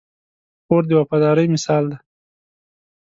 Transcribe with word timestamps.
خور 0.65 0.83
د 0.89 0.91
وفادارۍ 0.99 1.47
مثال 1.55 1.83
ده. 1.91 1.97